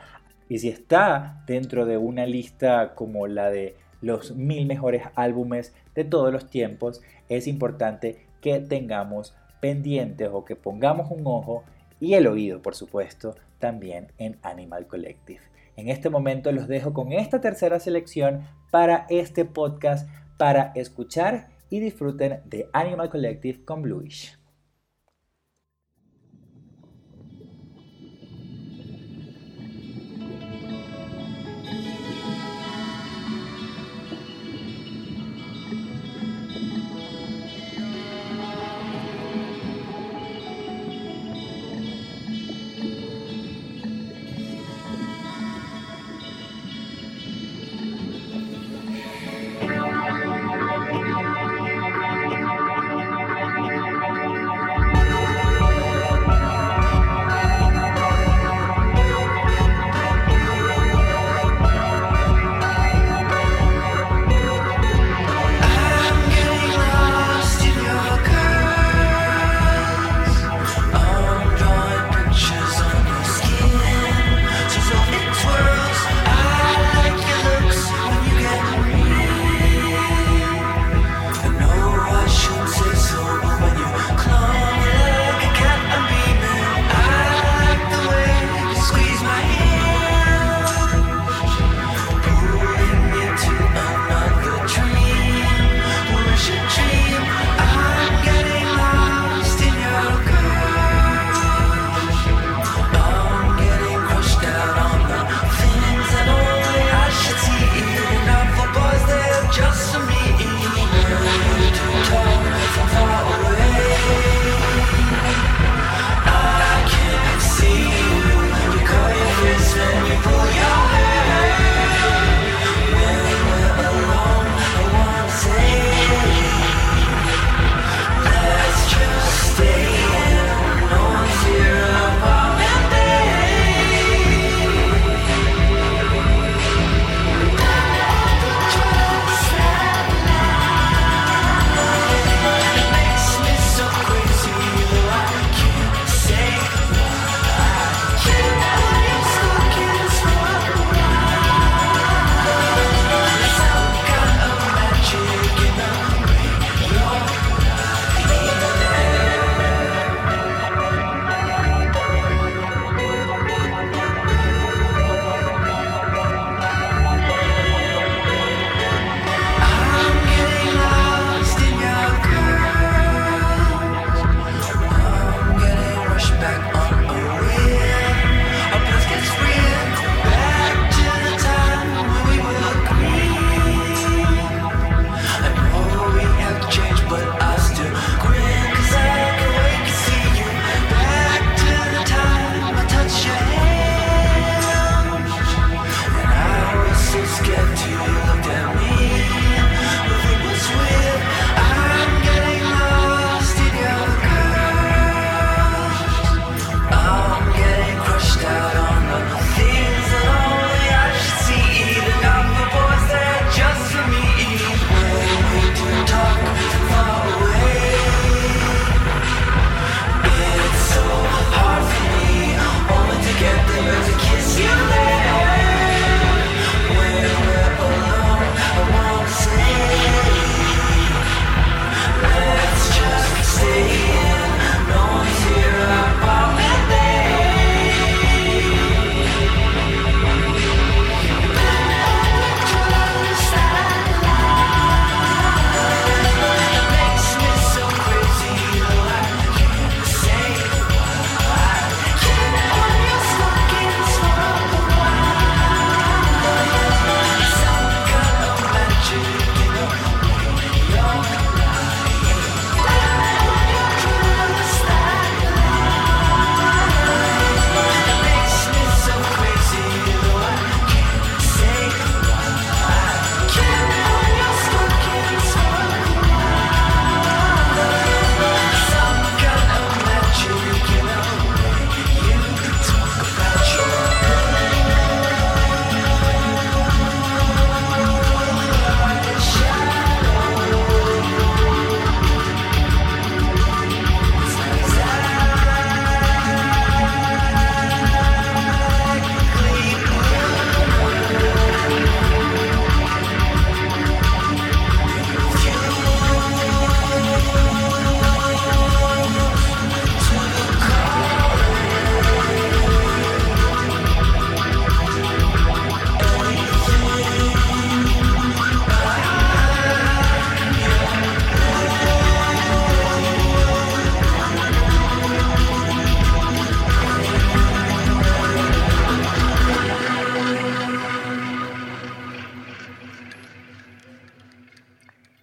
y 0.47 0.59
si 0.59 0.69
está 0.69 1.43
dentro 1.45 1.85
de 1.85 1.97
una 1.97 2.25
lista 2.25 2.93
como 2.95 3.27
la 3.27 3.49
de 3.49 3.75
los 4.03 4.35
mil 4.35 4.67
mejores 4.67 5.03
álbumes 5.15 5.73
de 5.95 6.03
todos 6.03 6.31
los 6.31 6.49
tiempos, 6.49 7.01
es 7.29 7.47
importante 7.47 8.27
que 8.41 8.59
tengamos 8.59 9.33
pendientes 9.61 10.29
o 10.31 10.43
que 10.43 10.55
pongamos 10.55 11.09
un 11.09 11.25
ojo 11.25 11.63
y 11.99 12.13
el 12.15 12.27
oído, 12.27 12.61
por 12.61 12.75
supuesto, 12.75 13.35
también 13.59 14.11
en 14.17 14.37
Animal 14.43 14.87
Collective. 14.87 15.39
En 15.77 15.87
este 15.87 16.09
momento 16.09 16.51
los 16.51 16.67
dejo 16.67 16.93
con 16.93 17.13
esta 17.13 17.39
tercera 17.39 17.79
selección 17.79 18.41
para 18.71 19.07
este 19.09 19.45
podcast 19.45 20.07
para 20.37 20.73
escuchar 20.75 21.47
y 21.69 21.79
disfruten 21.79 22.41
de 22.45 22.67
Animal 22.73 23.09
Collective 23.09 23.63
con 23.63 23.81
Bluish. 23.81 24.42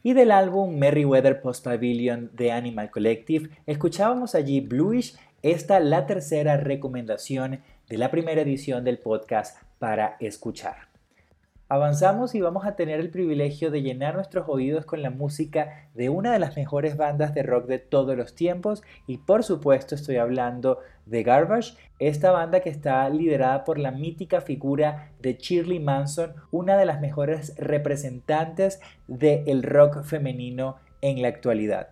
Y 0.03 0.15
del 0.15 0.31
álbum 0.31 0.77
Merryweather 0.77 1.41
Post 1.41 1.65
Pavilion 1.65 2.31
de 2.33 2.53
Animal 2.53 2.91
Collective, 2.91 3.51
escuchábamos 3.67 4.35
allí 4.35 4.61
Bluish, 4.61 5.17
esta 5.43 5.81
la 5.81 6.07
tercera 6.07 6.57
recomendación 6.57 7.61
de 7.89 7.99
la 7.99 8.11
primera 8.11 8.43
edición 8.43 8.85
del 8.85 8.99
podcast 8.99 9.57
para 9.79 10.17
escuchar. 10.21 10.90
Avanzamos 11.73 12.35
y 12.35 12.41
vamos 12.41 12.67
a 12.67 12.75
tener 12.75 12.99
el 12.99 13.11
privilegio 13.11 13.71
de 13.71 13.81
llenar 13.81 14.17
nuestros 14.17 14.49
oídos 14.49 14.85
con 14.85 15.03
la 15.03 15.11
música 15.11 15.89
de 15.95 16.09
una 16.09 16.33
de 16.33 16.41
las 16.41 16.57
mejores 16.57 16.97
bandas 16.97 17.33
de 17.33 17.45
rock 17.45 17.67
de 17.67 17.79
todos 17.79 18.17
los 18.17 18.35
tiempos 18.35 18.83
y 19.07 19.19
por 19.19 19.45
supuesto 19.45 19.95
estoy 19.95 20.17
hablando 20.17 20.81
de 21.07 21.23
Garbage, 21.23 21.75
esta 22.01 22.33
banda 22.33 22.59
que 22.59 22.71
está 22.71 23.09
liderada 23.09 23.63
por 23.63 23.79
la 23.79 23.93
mítica 23.93 24.41
figura 24.41 25.13
de 25.21 25.35
Shirley 25.35 25.79
Manson, 25.79 26.35
una 26.51 26.77
de 26.77 26.87
las 26.87 27.01
mejores 27.01 27.55
representantes 27.57 28.81
del 29.07 29.63
rock 29.63 30.03
femenino 30.03 30.79
en 31.03 31.23
la 31.23 31.29
actualidad. 31.29 31.91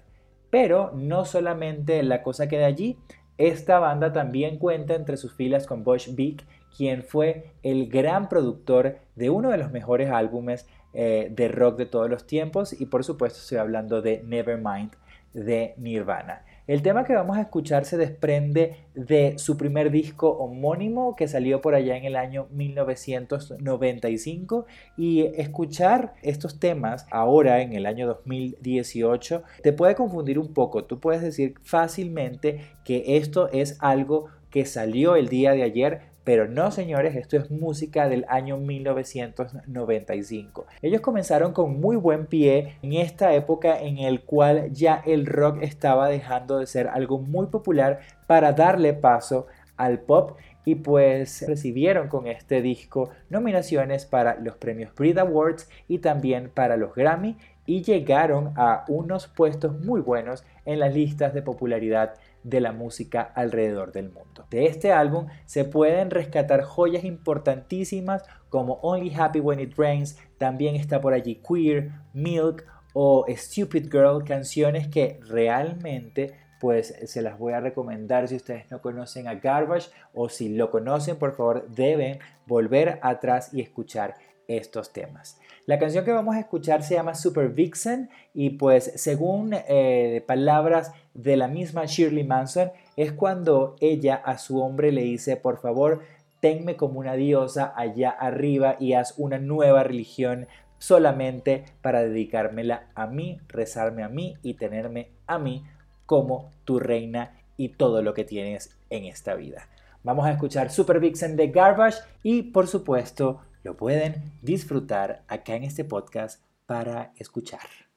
Pero 0.50 0.90
no 0.92 1.24
solamente 1.24 2.02
la 2.02 2.24
cosa 2.24 2.48
queda 2.48 2.66
allí, 2.66 2.98
esta 3.36 3.78
banda 3.78 4.12
también 4.12 4.58
cuenta 4.58 4.96
entre 4.96 5.16
sus 5.16 5.32
filas 5.32 5.68
con 5.68 5.84
Bush 5.84 6.12
Beak 6.16 6.44
quien 6.78 7.02
fue 7.02 7.50
el 7.64 7.88
gran 7.88 8.28
productor 8.28 8.98
de 9.16 9.30
uno 9.30 9.50
de 9.50 9.58
los 9.58 9.72
mejores 9.72 10.10
álbumes 10.10 10.68
eh, 10.94 11.28
de 11.32 11.48
rock 11.48 11.76
de 11.76 11.86
todos 11.86 12.08
los 12.08 12.24
tiempos 12.24 12.80
y 12.80 12.86
por 12.86 13.02
supuesto 13.02 13.40
estoy 13.40 13.58
hablando 13.58 14.00
de 14.00 14.22
Nevermind 14.24 14.92
de 15.34 15.74
Nirvana. 15.76 16.44
El 16.68 16.82
tema 16.82 17.04
que 17.04 17.14
vamos 17.14 17.36
a 17.36 17.40
escuchar 17.40 17.84
se 17.84 17.96
desprende 17.96 18.76
de 18.94 19.38
su 19.38 19.56
primer 19.56 19.90
disco 19.90 20.30
homónimo 20.30 21.16
que 21.16 21.26
salió 21.26 21.60
por 21.60 21.74
allá 21.74 21.96
en 21.96 22.04
el 22.04 22.14
año 22.14 22.46
1995 22.52 24.66
y 24.96 25.22
escuchar 25.34 26.14
estos 26.22 26.60
temas 26.60 27.08
ahora 27.10 27.60
en 27.60 27.72
el 27.72 27.86
año 27.86 28.06
2018 28.06 29.42
te 29.64 29.72
puede 29.72 29.96
confundir 29.96 30.38
un 30.38 30.54
poco. 30.54 30.84
Tú 30.84 31.00
puedes 31.00 31.22
decir 31.22 31.54
fácilmente 31.64 32.60
que 32.84 33.16
esto 33.16 33.48
es 33.48 33.78
algo 33.80 34.28
que 34.50 34.64
salió 34.64 35.16
el 35.16 35.28
día 35.28 35.52
de 35.52 35.62
ayer, 35.62 36.00
pero 36.28 36.46
no, 36.46 36.70
señores, 36.70 37.16
esto 37.16 37.38
es 37.38 37.50
música 37.50 38.06
del 38.06 38.26
año 38.28 38.58
1995. 38.58 40.66
Ellos 40.82 41.00
comenzaron 41.00 41.54
con 41.54 41.80
muy 41.80 41.96
buen 41.96 42.26
pie 42.26 42.76
en 42.82 42.92
esta 42.92 43.32
época 43.32 43.80
en 43.80 43.96
el 43.96 44.20
cual 44.20 44.70
ya 44.70 45.02
el 45.06 45.24
rock 45.24 45.62
estaba 45.62 46.10
dejando 46.10 46.58
de 46.58 46.66
ser 46.66 46.88
algo 46.88 47.18
muy 47.18 47.46
popular 47.46 48.00
para 48.26 48.52
darle 48.52 48.92
paso 48.92 49.46
al 49.78 50.00
pop 50.00 50.36
y 50.66 50.74
pues 50.74 51.46
recibieron 51.48 52.08
con 52.08 52.26
este 52.26 52.60
disco 52.60 53.08
nominaciones 53.30 54.04
para 54.04 54.38
los 54.38 54.58
premios 54.58 54.94
Brit 54.94 55.16
Awards 55.16 55.66
y 55.88 56.00
también 56.00 56.50
para 56.50 56.76
los 56.76 56.94
Grammy 56.94 57.38
y 57.64 57.82
llegaron 57.82 58.52
a 58.56 58.84
unos 58.88 59.28
puestos 59.28 59.82
muy 59.82 60.02
buenos 60.02 60.44
en 60.66 60.78
las 60.78 60.92
listas 60.92 61.32
de 61.32 61.40
popularidad 61.40 62.16
de 62.42 62.60
la 62.60 62.72
música 62.72 63.20
alrededor 63.22 63.92
del 63.92 64.10
mundo. 64.10 64.46
De 64.50 64.66
este 64.66 64.92
álbum 64.92 65.26
se 65.46 65.64
pueden 65.64 66.10
rescatar 66.10 66.62
joyas 66.62 67.04
importantísimas 67.04 68.22
como 68.48 68.74
Only 68.82 69.14
Happy 69.14 69.40
When 69.40 69.60
It 69.60 69.74
Rains, 69.76 70.18
también 70.38 70.74
está 70.76 71.00
por 71.00 71.12
allí 71.12 71.36
Queer, 71.36 71.90
Milk 72.12 72.64
o 72.94 73.26
Stupid 73.28 73.90
Girl, 73.90 74.24
canciones 74.24 74.88
que 74.88 75.20
realmente 75.28 76.34
pues 76.60 76.94
se 77.06 77.22
las 77.22 77.38
voy 77.38 77.52
a 77.52 77.60
recomendar 77.60 78.26
si 78.26 78.36
ustedes 78.36 78.70
no 78.70 78.80
conocen 78.80 79.28
a 79.28 79.34
Garbage 79.34 79.90
o 80.12 80.28
si 80.28 80.48
lo 80.48 80.70
conocen, 80.70 81.16
por 81.16 81.36
favor 81.36 81.68
deben 81.68 82.18
volver 82.46 82.98
atrás 83.02 83.54
y 83.54 83.60
escuchar 83.60 84.14
estos 84.48 84.92
temas. 84.92 85.38
La 85.68 85.78
canción 85.78 86.02
que 86.06 86.12
vamos 86.12 86.34
a 86.34 86.40
escuchar 86.40 86.82
se 86.82 86.94
llama 86.94 87.14
Super 87.14 87.50
Vixen 87.50 88.08
y 88.32 88.48
pues 88.48 88.90
según 88.96 89.52
eh, 89.52 90.24
palabras 90.26 90.92
de 91.12 91.36
la 91.36 91.46
misma 91.46 91.84
Shirley 91.84 92.24
Manson 92.24 92.72
es 92.96 93.12
cuando 93.12 93.76
ella 93.82 94.14
a 94.14 94.38
su 94.38 94.62
hombre 94.62 94.92
le 94.92 95.02
dice 95.02 95.36
por 95.36 95.60
favor 95.60 96.00
tenme 96.40 96.76
como 96.76 97.00
una 97.00 97.16
diosa 97.16 97.74
allá 97.76 98.08
arriba 98.08 98.76
y 98.80 98.94
haz 98.94 99.12
una 99.18 99.38
nueva 99.38 99.82
religión 99.82 100.48
solamente 100.78 101.66
para 101.82 102.00
dedicármela 102.00 102.86
a 102.94 103.06
mí, 103.06 103.38
rezarme 103.48 104.02
a 104.02 104.08
mí 104.08 104.38
y 104.42 104.54
tenerme 104.54 105.10
a 105.26 105.38
mí 105.38 105.66
como 106.06 106.48
tu 106.64 106.78
reina 106.78 107.42
y 107.58 107.68
todo 107.68 108.00
lo 108.00 108.14
que 108.14 108.24
tienes 108.24 108.74
en 108.88 109.04
esta 109.04 109.34
vida. 109.34 109.68
Vamos 110.02 110.24
a 110.24 110.32
escuchar 110.32 110.70
Super 110.70 110.98
Vixen 110.98 111.36
de 111.36 111.48
Garbage 111.48 111.98
y 112.22 112.44
por 112.44 112.68
supuesto 112.68 113.42
lo 113.62 113.76
pueden 113.76 114.32
disfrutar 114.42 115.24
acá 115.28 115.56
en 115.56 115.64
este 115.64 115.84
podcast 115.84 116.42
para 116.66 117.12
escuchar. 117.16 117.87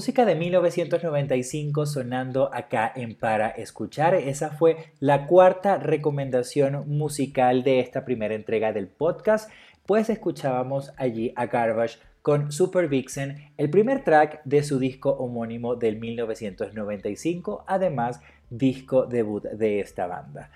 Música 0.00 0.24
de 0.24 0.34
1995 0.34 1.84
sonando 1.84 2.48
acá 2.54 2.90
en 2.96 3.14
Para 3.14 3.50
Escuchar. 3.50 4.14
Esa 4.14 4.48
fue 4.48 4.94
la 4.98 5.26
cuarta 5.26 5.76
recomendación 5.76 6.88
musical 6.88 7.62
de 7.64 7.80
esta 7.80 8.06
primera 8.06 8.34
entrega 8.34 8.72
del 8.72 8.88
podcast. 8.88 9.50
Pues 9.84 10.08
escuchábamos 10.08 10.90
allí 10.96 11.34
a 11.36 11.44
Garbage 11.44 11.98
con 12.22 12.50
Super 12.50 12.88
Vixen, 12.88 13.52
el 13.58 13.68
primer 13.68 14.02
track 14.02 14.40
de 14.46 14.62
su 14.62 14.78
disco 14.78 15.10
homónimo 15.10 15.76
del 15.76 15.98
1995, 15.98 17.66
además 17.66 18.22
disco 18.48 19.04
debut 19.04 19.44
de 19.44 19.80
esta 19.80 20.06
banda. 20.06 20.50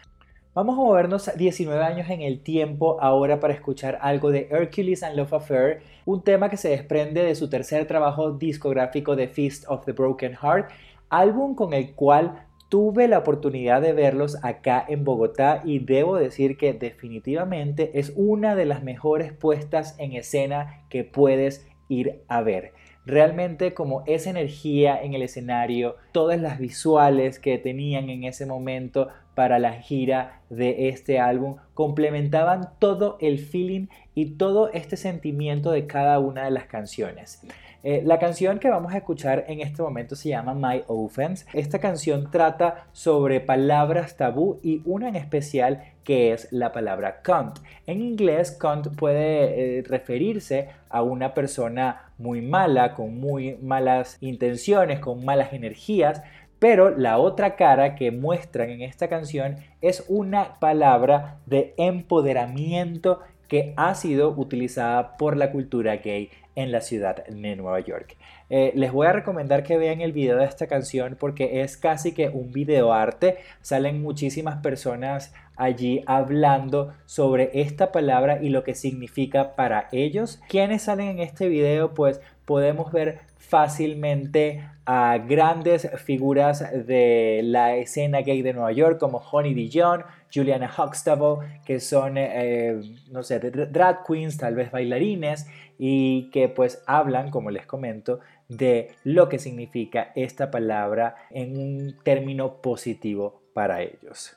Vamos 0.55 0.79
a 0.79 0.83
movernos 0.83 1.29
19 1.35 1.83
años 1.83 2.09
en 2.09 2.23
el 2.23 2.39
tiempo 2.39 2.97
ahora 3.01 3.41
para 3.41 3.55
escuchar 3.55 3.99
algo 4.01 4.31
de 4.31 4.47
Hercules 4.53 5.03
and 5.03 5.17
Love 5.17 5.33
Affair, 5.33 5.81
un 6.05 6.23
tema 6.23 6.49
que 6.49 6.57
se 6.57 6.69
desprende 6.69 7.25
de 7.25 7.35
su 7.35 7.51
tercer 7.51 7.89
trabajo 7.89 8.31
discográfico 8.31 9.17
The 9.17 9.27
Feast 9.27 9.65
of 9.67 9.85
the 9.85 9.91
Broken 9.91 10.37
Heart, 10.37 10.71
álbum 11.11 11.57
con 11.57 11.73
el 11.73 11.93
cual 11.95 12.47
tuve 12.69 13.09
la 13.09 13.19
oportunidad 13.19 13.83
de 13.83 13.95
verlos 13.95 14.39
acá 14.45 14.85
en 14.89 15.03
Bogotá 15.03 15.61
y 15.65 15.81
debo 15.81 16.15
decir 16.15 16.57
que 16.57 16.73
definitivamente 16.73 17.91
es 17.99 18.13
una 18.15 18.55
de 18.55 18.67
las 18.67 18.85
mejores 18.85 19.33
puestas 19.33 19.97
en 19.99 20.13
escena 20.13 20.85
que 20.89 21.03
puedes 21.03 21.67
ir 21.89 22.23
a 22.29 22.43
ver. 22.43 22.75
Realmente 23.07 23.75
como 23.75 24.05
esa 24.07 24.31
energía 24.31 25.03
en 25.03 25.15
el 25.15 25.23
escenario, 25.23 25.97
todas 26.13 26.41
las 26.41 26.61
visuales 26.61 27.41
que 27.41 27.59
tenían 27.59 28.09
en 28.09 28.23
ese 28.23 28.47
momento 28.47 29.09
para 29.35 29.59
la 29.59 29.75
gira 29.75 30.41
de 30.51 30.89
este 30.89 31.19
álbum 31.19 31.57
complementaban 31.75 32.71
todo 32.79 33.19
el 33.21 33.39
feeling 33.39 33.89
y 34.15 34.37
todo 34.37 34.71
este 34.73 34.97
sentimiento 34.97 35.71
de 35.71 35.87
cada 35.87 36.19
una 36.19 36.45
de 36.45 36.51
las 36.51 36.67
canciones. 36.67 37.43
Eh, 37.87 38.03
la 38.03 38.19
canción 38.19 38.59
que 38.59 38.71
vamos 38.71 38.95
a 38.95 38.97
escuchar 38.97 39.45
en 39.47 39.61
este 39.61 39.83
momento 39.83 40.17
se 40.17 40.31
llama 40.31 40.55
My 40.55 40.85
Offense. 40.87 41.45
Esta 41.53 41.81
canción 41.81 42.31
trata 42.31 42.87
sobre 42.93 43.41
palabras 43.41 44.17
tabú 44.17 44.59
y 44.63 44.81
una 44.87 45.11
en 45.11 45.17
especial 45.17 45.85
que 46.03 46.33
es 46.33 46.51
la 46.51 46.73
palabra 46.73 47.21
cunt. 47.23 47.59
En 47.87 48.01
inglés, 48.01 48.57
cunt 48.59 48.89
puede 48.97 49.79
eh, 49.79 49.83
referirse 49.83 50.71
a 50.89 51.03
una 51.03 51.35
persona 51.35 52.11
muy 52.17 52.41
mala, 52.41 52.95
con 52.95 53.21
muy 53.21 53.59
malas 53.61 54.17
intenciones, 54.23 55.01
con 55.01 55.23
malas 55.23 55.53
energías, 55.53 56.23
pero 56.65 56.89
la 56.89 57.19
otra 57.19 57.57
cara 57.57 57.95
que 57.95 58.11
muestran 58.11 58.71
en 58.71 58.81
esta 58.81 59.09
canción 59.09 59.57
es 59.83 60.03
una 60.09 60.59
palabra 60.61 61.37
de 61.45 61.75
empoderamiento 61.77 63.21
que 63.49 63.75
ha 63.77 63.95
sido 63.95 64.31
utilizada 64.31 65.19
por 65.19 65.37
la 65.37 65.53
cultura 65.53 65.97
gay 65.97 66.31
en 66.55 66.73
la 66.73 66.81
ciudad 66.81 67.27
de 67.27 67.57
Nueva 67.57 67.81
York. 67.81 68.17
Eh, 68.49 68.73
les 68.77 68.93
voy 68.93 69.07
a 69.07 69.13
recomendar 69.13 69.63
que 69.63 69.77
vean 69.77 70.01
el 70.01 70.13
video 70.13 70.39
de 70.39 70.47
esta 70.47 70.67
canción 70.67 71.19
porque 71.21 71.61
es 71.61 71.77
casi 71.77 72.13
que 72.13 72.31
un 72.31 72.51
video 72.51 72.95
arte. 72.95 73.37
Salen 73.61 74.01
muchísimas 74.01 74.63
personas 74.63 75.35
allí 75.57 76.03
hablando 76.07 76.95
sobre 77.05 77.51
esta 77.61 77.93
palabra 77.93 78.43
y 78.43 78.49
lo 78.49 78.65
que 78.65 78.75
significa 78.75 79.55
para 79.55 79.89
ellos. 79.93 80.41
Quienes 80.49 80.81
salen 80.81 81.09
en 81.09 81.19
este 81.19 81.47
video 81.47 81.93
pues 81.93 82.23
podemos 82.47 82.91
ver 82.91 83.21
fácilmente 83.55 84.69
a 84.85 85.17
grandes 85.19 85.89
figuras 86.03 86.59
de 86.89 87.41
la 87.45 87.77
escena 87.77 88.23
gay 88.23 88.43
de 88.43 88.53
Nueva 88.53 88.73
York 88.73 88.99
como 88.99 89.19
Honey 89.19 89.55
Dijon, 89.55 90.03
Juliana 90.35 90.69
Huxtable, 90.77 91.61
que 91.65 91.79
son, 91.79 92.15
eh, 92.17 92.81
no 93.13 93.23
sé, 93.23 93.39
drag 93.39 94.03
queens, 94.05 94.39
tal 94.39 94.57
vez 94.57 94.73
bailarines, 94.73 95.47
y 95.79 96.31
que 96.33 96.49
pues 96.49 96.83
hablan, 96.89 97.31
como 97.31 97.53
les 97.53 97.65
comento, 97.65 98.19
de 98.49 98.91
lo 99.05 99.29
que 99.29 99.39
significa 99.39 100.11
esta 100.17 100.51
palabra 100.51 101.15
en 101.31 101.57
un 101.57 101.97
término 102.03 102.61
positivo 102.61 103.41
para 103.55 103.83
ellos. 103.83 104.37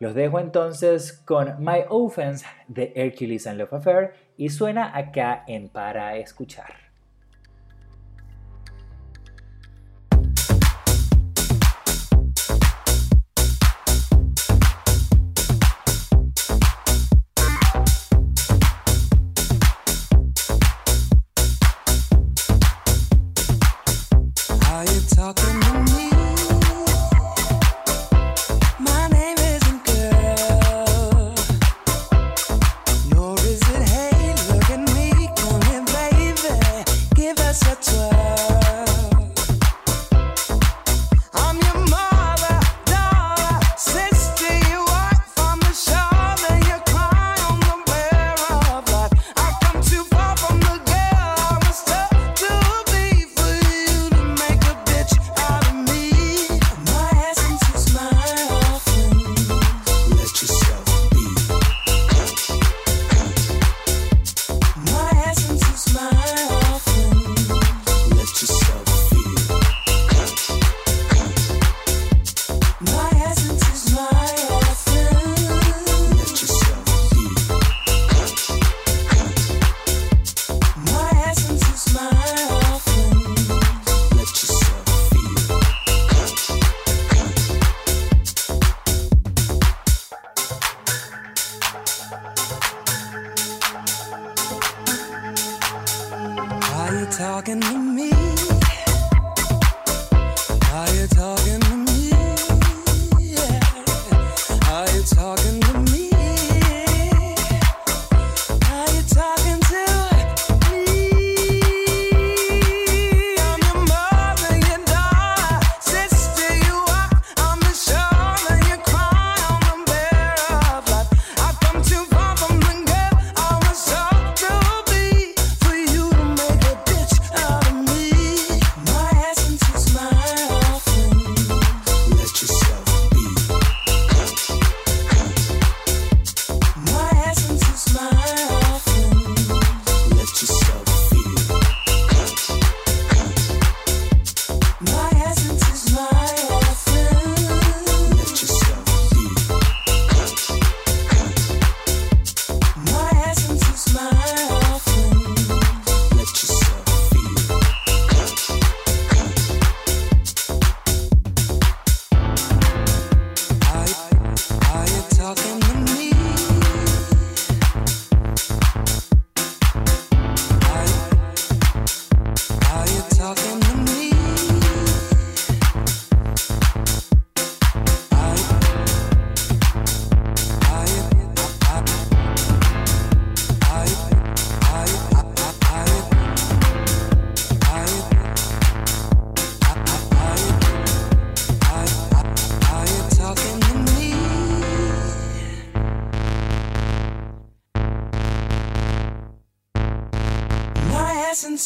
Los 0.00 0.14
dejo 0.14 0.38
entonces 0.38 1.14
con 1.14 1.64
My 1.64 1.86
Offense 1.88 2.44
de 2.68 2.92
Hercules 2.94 3.46
and 3.46 3.58
Love 3.58 3.72
Affair 3.72 4.12
y 4.36 4.50
suena 4.50 4.94
acá 4.94 5.44
en 5.46 5.70
Para 5.70 6.18
Escuchar. 6.18 6.83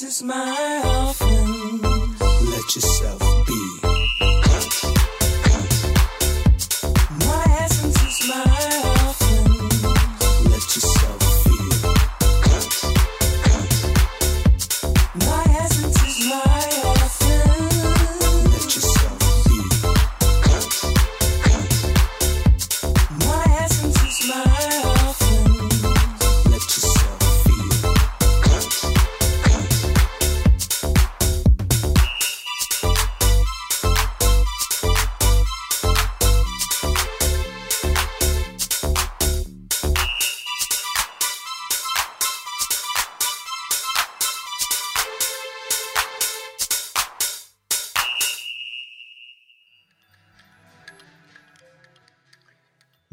is 0.03 0.23
mine. 0.23 0.68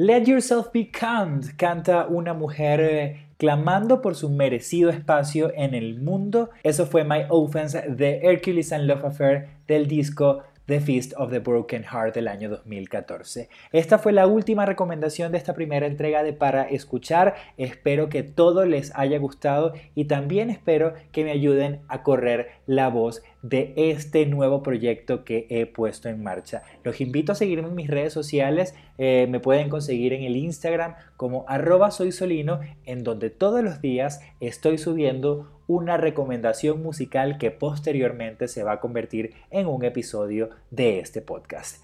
Let 0.06 0.26
Yourself 0.28 0.72
Be 0.72 0.92
Count 0.92 1.56
canta 1.58 2.06
una 2.06 2.36
mujer 2.36 2.80
eh, 2.80 3.28
clamando 3.40 4.04
por 4.04 4.14
su 4.14 4.30
merecido 4.30 4.92
espacio 4.92 5.52
en 5.56 5.74
el 5.74 6.00
mundo. 6.00 6.52
Eso 6.62 6.86
fue 6.86 7.04
My 7.04 7.26
Offense 7.30 7.82
de 7.90 8.20
Hercules 8.22 8.72
and 8.72 8.86
Love 8.86 9.04
Affair 9.04 9.48
del 9.68 9.88
disco 9.88 10.44
The 10.68 10.80
Feast 10.80 11.14
of 11.18 11.32
the 11.32 11.40
Broken 11.40 11.84
Heart 11.84 12.14
del 12.14 12.28
año 12.28 12.50
2014. 12.50 13.50
Esta 13.72 13.98
fue 13.98 14.14
la 14.14 14.28
última 14.28 14.68
recomendación 14.68 15.32
de 15.32 15.40
esta 15.40 15.54
primera 15.54 15.88
entrega 15.88 16.22
de 16.22 16.34
Para 16.34 16.64
Escuchar. 16.64 17.34
Espero 17.58 18.08
que 18.08 18.22
todo 18.22 18.66
les 18.66 18.96
haya 18.96 19.18
gustado 19.18 19.74
y 19.96 20.06
también 20.06 20.52
espero 20.52 20.94
que 21.12 21.24
me 21.24 21.32
ayuden 21.32 21.82
a 21.88 22.04
correr 22.04 22.50
la 22.68 22.90
voz 22.90 23.24
de 23.50 23.74
este 23.76 24.26
nuevo 24.26 24.64
proyecto 24.64 25.24
que 25.24 25.46
he 25.50 25.68
puesto 25.68 26.10
en 26.10 26.24
marcha. 26.24 26.64
Los 26.84 27.00
invito 27.00 27.32
a 27.32 27.36
seguirme 27.36 27.68
en 27.68 27.76
mis 27.76 27.90
redes 27.90 28.12
sociales. 28.12 28.74
eh, 28.98 29.28
me 29.30 29.40
pueden 29.40 29.70
conseguir 29.70 30.14
en 30.14 30.24
el 30.24 30.36
Instagram 30.36 30.96
como 31.16 31.46
arroba 31.48 31.92
soysolino, 31.92 32.62
en 32.86 33.04
donde 33.04 33.30
todos 33.30 33.64
los 33.64 33.82
días 33.82 34.22
estoy 34.40 34.78
subiendo 34.78 35.62
una 35.68 35.98
recomendación 35.98 36.82
musical 36.82 37.38
que 37.38 37.52
posteriormente 37.52 38.48
se 38.48 38.64
va 38.64 38.74
a 38.74 38.80
convertir 38.80 39.34
en 39.52 39.68
un 39.68 39.84
episodio 39.84 40.50
de 40.72 41.00
este 41.00 41.22
podcast. 41.22 41.84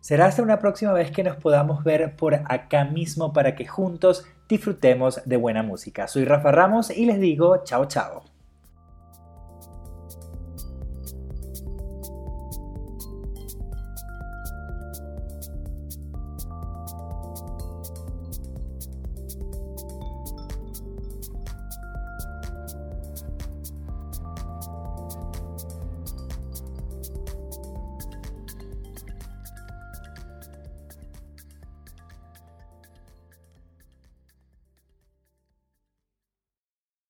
Será 0.00 0.26
hasta 0.26 0.42
una 0.42 0.58
próxima 0.58 0.92
vez 0.92 1.10
que 1.10 1.22
nos 1.22 1.36
podamos 1.36 1.84
ver 1.84 2.16
por 2.16 2.34
acá 2.34 2.84
mismo 2.84 3.32
para 3.32 3.54
que 3.54 3.66
juntos 3.66 4.26
disfrutemos 4.48 5.20
de 5.26 5.36
buena 5.36 5.62
música. 5.62 6.08
Soy 6.08 6.24
Rafa 6.24 6.52
Ramos 6.52 6.90
y 6.90 7.06
les 7.06 7.20
digo 7.20 7.62
chao 7.64 7.86
chao. 7.86 8.31